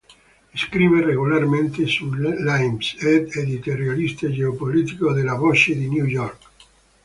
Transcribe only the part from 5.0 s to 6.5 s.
de "La Voce di New York".